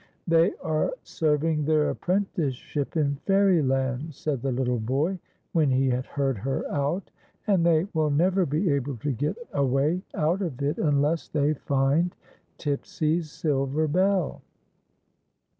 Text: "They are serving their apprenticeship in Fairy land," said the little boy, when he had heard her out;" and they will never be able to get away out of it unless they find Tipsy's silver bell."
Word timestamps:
"They 0.27 0.53
are 0.63 0.93
serving 1.03 1.65
their 1.65 1.91
apprenticeship 1.91 2.97
in 2.97 3.17
Fairy 3.27 3.61
land," 3.61 4.15
said 4.15 4.41
the 4.41 4.51
little 4.51 4.79
boy, 4.79 5.19
when 5.51 5.69
he 5.69 5.89
had 5.89 6.07
heard 6.07 6.39
her 6.39 6.67
out;" 6.71 7.11
and 7.45 7.63
they 7.63 7.85
will 7.93 8.09
never 8.09 8.47
be 8.47 8.71
able 8.71 8.97
to 8.97 9.11
get 9.11 9.37
away 9.53 10.01
out 10.15 10.41
of 10.41 10.59
it 10.63 10.79
unless 10.79 11.27
they 11.27 11.53
find 11.53 12.15
Tipsy's 12.57 13.29
silver 13.29 13.87
bell." 13.87 14.41